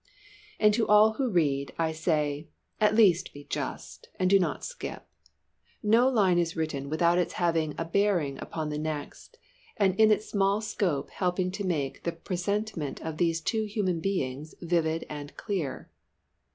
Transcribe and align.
And 0.59 0.73
to 0.73 0.87
all 0.87 1.13
who 1.13 1.29
read, 1.29 1.73
I 1.77 1.91
say 1.91 2.47
at 2.79 2.95
least 2.95 3.31
be 3.35 3.43
just! 3.43 4.09
and 4.19 4.31
do 4.31 4.39
not 4.39 4.63
skip. 4.65 5.07
No 5.83 6.09
line 6.09 6.39
is 6.39 6.55
written 6.55 6.89
without 6.89 7.19
its 7.19 7.33
having 7.33 7.75
a 7.77 7.85
bearing 7.85 8.39
upon 8.41 8.69
the 8.71 8.79
next, 8.79 9.37
and 9.77 9.93
in 9.99 10.09
its 10.11 10.27
small 10.27 10.59
scope 10.59 11.11
helping 11.11 11.51
to 11.51 11.63
make 11.67 12.01
the 12.01 12.13
presentment 12.13 12.99
of 13.05 13.17
these 13.17 13.41
two 13.41 13.65
human 13.65 13.99
beings 13.99 14.55
vivid 14.59 15.05
and 15.07 15.37
clear. 15.37 15.91